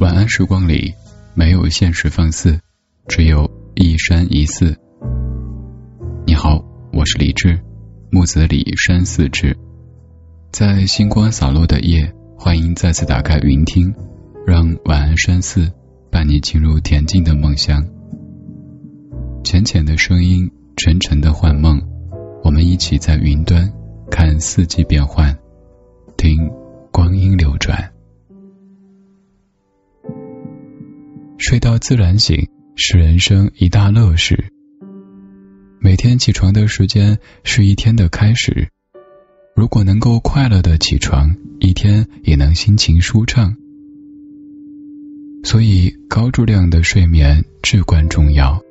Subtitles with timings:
[0.00, 0.94] 晚安时光里，
[1.34, 2.58] 没有现实放肆，
[3.06, 4.74] 只有一山一寺。
[6.26, 7.60] 你好，我是李志，
[8.10, 9.54] 木子李山寺志。
[10.52, 13.94] 在星光洒落的夜，欢迎再次打开云听，
[14.46, 15.70] 让晚安山寺
[16.10, 17.86] 伴你进入恬静的梦乡。
[19.44, 21.78] 浅浅的声音，沉沉的幻梦，
[22.42, 23.70] 我们一起在云端
[24.10, 25.36] 看四季变换，
[31.50, 34.52] 睡到自然醒是人生一大乐事。
[35.80, 38.68] 每天起床的时间是一天的开始，
[39.56, 43.56] 如果能够快乐的起床，一天也能心情舒畅。
[45.42, 48.62] 所以高质量的睡眠至关重要。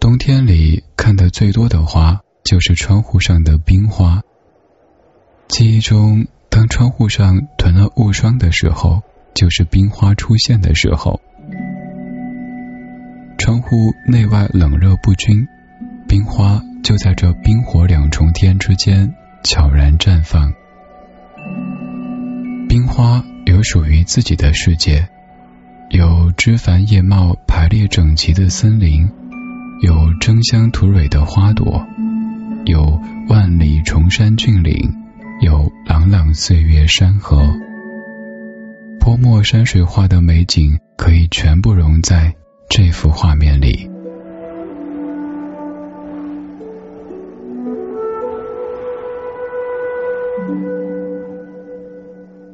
[0.00, 4.20] 冬天里看的最多的花就是窗户上的冰花。
[5.46, 9.00] 记忆中，当窗户上囤了雾霜的时候。
[9.34, 11.20] 就是冰花出现的时候，
[13.38, 15.46] 窗户内外冷热不均，
[16.08, 20.52] 冰花就在这冰火两重天之间悄然绽放。
[22.68, 25.08] 冰花有属于自己的世界，
[25.90, 29.08] 有枝繁叶茂、排列整齐的森林，
[29.82, 31.86] 有争香吐蕊的花朵，
[32.66, 34.92] 有万里崇山峻岭，
[35.40, 37.48] 有朗朗岁月山河。
[39.00, 42.34] 泼墨山水画的美景可以全部融在
[42.68, 43.90] 这幅画面里。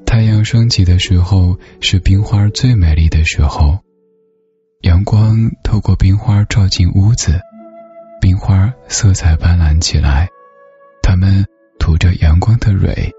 [0.06, 3.78] 太阳升起的时候是冰花最美丽的时候，
[4.82, 7.40] 阳光透过冰花照进屋子，
[8.20, 10.28] 冰花色彩斑斓起来，
[11.02, 11.44] 它们
[11.80, 13.10] 吐着阳光的蕊，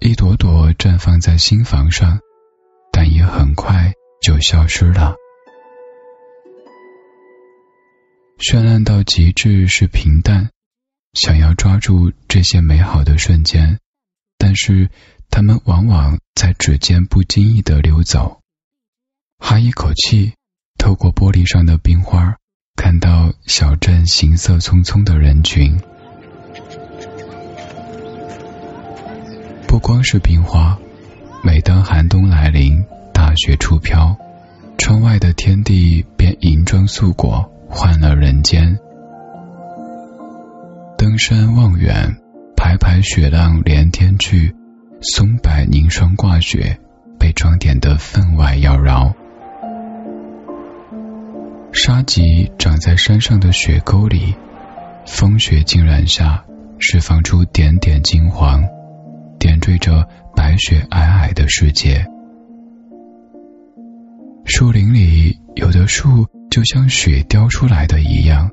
[0.00, 2.20] 一朵朵绽放在心房上。
[3.26, 5.14] 很快就消失了。
[8.38, 10.50] 绚烂到极致是平淡，
[11.14, 13.78] 想要抓住这些美好的瞬间，
[14.38, 14.90] 但是
[15.30, 18.40] 他们往往在指尖不经意的溜走。
[19.38, 20.34] 哈一口气，
[20.78, 22.36] 透过玻璃上的冰花，
[22.76, 25.78] 看到小镇行色匆匆的人群。
[29.66, 30.78] 不光是冰花。
[31.42, 32.84] 每当寒冬来临，
[33.16, 34.14] 大雪初飘，
[34.76, 38.78] 窗外的天地便银装素裹，换了人间。
[40.98, 42.14] 登山望远，
[42.58, 44.54] 排排雪浪连天去，
[45.00, 46.78] 松柏凝霜挂雪，
[47.18, 49.14] 被装点得分外妖娆。
[51.72, 54.34] 沙棘长在山上的雪沟里，
[55.06, 56.44] 风雪浸染下，
[56.78, 58.62] 释放出点点金黄，
[59.38, 60.06] 点缀着。
[60.36, 62.06] 白雪皑皑的世界，
[64.48, 68.48] 树林里有的树就像雪雕出来的一样，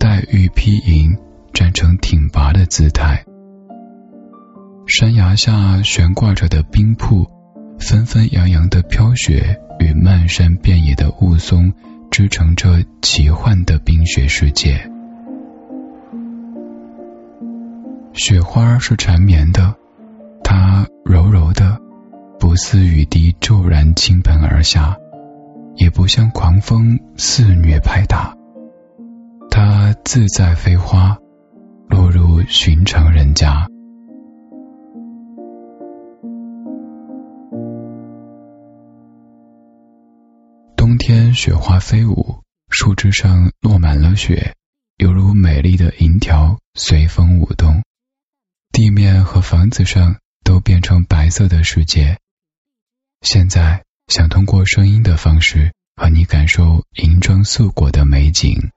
[0.00, 1.14] 黛玉披银，
[1.52, 3.22] 站成挺拔的姿态。
[4.86, 7.26] 山崖下悬挂着的冰瀑，
[7.78, 11.74] 纷纷扬扬的飘雪与漫山遍野的雾凇，
[12.10, 14.90] 织成这奇幻的冰雪世界。
[18.14, 19.74] 雪花是缠绵的。
[20.42, 21.78] 它柔柔的，
[22.38, 24.96] 不似雨滴骤然倾盆而下，
[25.76, 28.36] 也不像狂风肆虐拍打。
[29.50, 31.18] 它自在飞花，
[31.88, 33.66] 落入寻常人家。
[40.76, 44.54] 冬天雪花飞舞，树枝上落满了雪，
[44.98, 47.82] 犹如美丽的银条随风舞动。
[48.72, 50.16] 地面和房子上。
[50.46, 52.18] 都变成白色的世界。
[53.28, 58.70] 现在想通过声音的方式和你感受银装素裹的美景。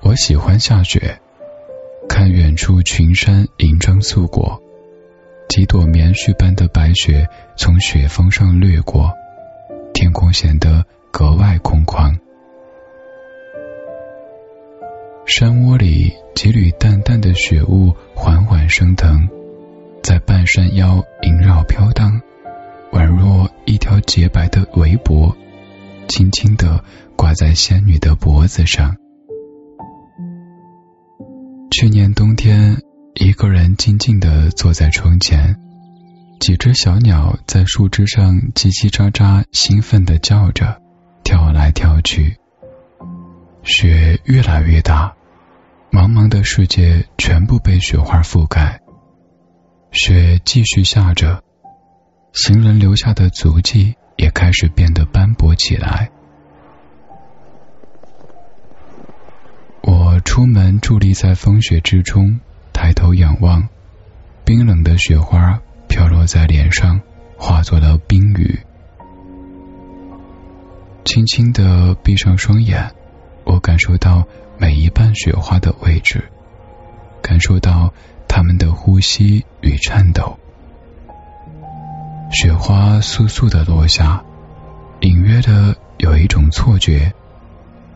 [0.00, 1.20] 我喜欢下雪，
[2.08, 4.62] 看远处群山银装素裹，
[5.50, 9.12] 几朵棉絮般的白雪从雪峰上掠过，
[9.92, 12.18] 天空显得格外空旷。
[15.26, 16.14] 山窝里。
[16.38, 17.92] 几缕淡淡的雪雾
[18.28, 19.26] 缓缓升腾，
[20.02, 22.20] 在半山腰萦绕飘荡，
[22.92, 25.34] 宛若一条洁白的围脖，
[26.08, 26.84] 轻轻的
[27.16, 28.94] 挂在仙女的脖子上。
[31.70, 32.76] 去年冬天，
[33.14, 35.56] 一个人静静的坐在窗前，
[36.38, 40.82] 几只小鸟在树枝上叽叽喳喳，兴奋的叫着，
[41.24, 42.36] 跳来跳去。
[43.62, 45.14] 雪越来越大。
[45.90, 48.80] 茫茫的世界全部被雪花覆盖，
[49.90, 51.42] 雪继续下着，
[52.32, 56.10] 行人留下的足迹也开始变得斑驳起来。
[59.80, 62.38] 我出门伫立在风雪之中，
[62.74, 63.66] 抬头仰望，
[64.44, 65.58] 冰冷的雪花
[65.88, 67.00] 飘落在脸上，
[67.38, 68.60] 化作了冰雨。
[71.06, 72.92] 轻轻的闭上双眼，
[73.44, 74.26] 我感受到
[74.58, 76.22] 每一瓣雪花的位置，
[77.22, 77.92] 感受到
[78.26, 80.38] 它们的呼吸与颤抖。
[82.30, 84.22] 雪花簌簌的落下，
[85.00, 87.12] 隐约的有一种错觉。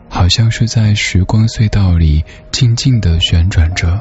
[0.09, 3.99] 好像是在时光隧道里静静的旋转着，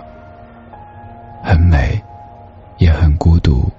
[1.43, 2.03] 很美，
[2.77, 3.73] 也很孤独。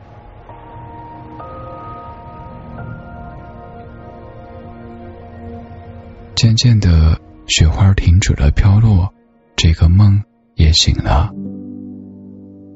[6.36, 9.14] 渐渐的，雪花停止了飘落，
[9.56, 10.22] 这个梦
[10.56, 11.32] 也醒了。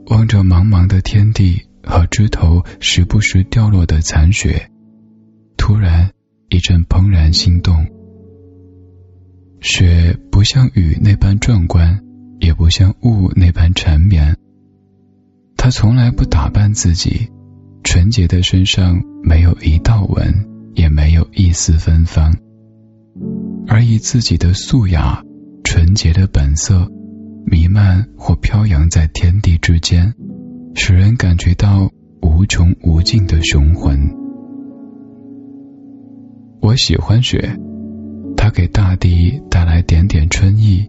[0.07, 4.69] 望着茫茫的天地和枝头时不时掉落的残雪，
[5.57, 6.11] 突然
[6.49, 7.85] 一阵怦然心动。
[9.59, 11.99] 雪不像雨那般壮观，
[12.39, 14.37] 也不像雾那般缠绵。
[15.57, 17.27] 他从来不打扮自己，
[17.83, 22.33] 纯洁的身上没有一道纹，也没有一丝芬芳，
[23.67, 25.21] 而以自己的素雅、
[25.63, 26.87] 纯洁的本色，
[27.45, 30.13] 弥漫或飘扬在天地之间，
[30.73, 31.91] 使人感觉到
[32.21, 33.99] 无穷无尽的雄浑。
[36.61, 37.57] 我喜欢雪。
[38.39, 40.85] 它给大地带来点点春意，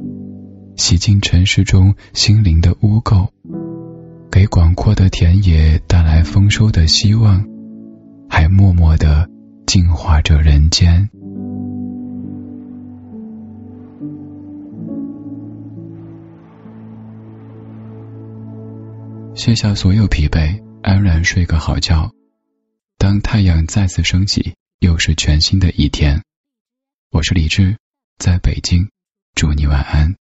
[0.77, 3.27] 洗净尘世中心灵的污垢，
[4.31, 7.45] 给广阔的田野带来丰收的希望，
[8.29, 9.29] 还默默的
[9.67, 11.09] 净化着人间。
[19.39, 22.11] 卸下所有疲惫，安然睡个好觉。
[22.97, 26.25] 当太阳再次升起，又是全新的一天。
[27.13, 27.77] 我是李志，
[28.19, 28.89] 在北京，
[29.37, 30.17] 祝你晚安。